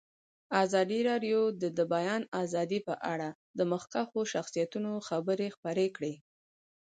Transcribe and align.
ازادي 0.63 0.99
راډیو 1.09 1.39
د 1.61 1.63
د 1.77 1.79
بیان 1.93 2.21
آزادي 2.43 2.79
په 2.87 2.95
اړه 3.13 3.29
د 3.57 3.59
مخکښو 3.71 4.21
شخصیتونو 4.33 4.91
خبرې 5.07 5.47
خپرې 5.55 5.87
کړي. 5.95 6.13